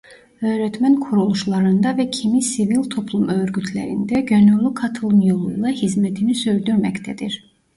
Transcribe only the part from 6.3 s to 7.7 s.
sürdürmektedir.